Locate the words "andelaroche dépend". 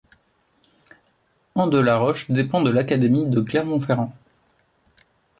1.53-2.63